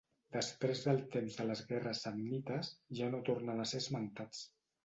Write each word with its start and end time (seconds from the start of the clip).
Després 0.35 0.79
del 0.85 1.01
temps 1.15 1.37
de 1.41 1.45
les 1.51 1.61
guerres 1.73 2.01
samnites 2.07 2.73
ja 3.01 3.11
no 3.15 3.23
tornen 3.31 3.63
a 3.67 3.71
ser 3.75 3.83
esmentats. 3.87 4.43